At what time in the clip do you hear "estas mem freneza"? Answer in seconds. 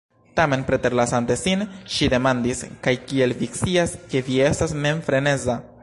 4.51-5.61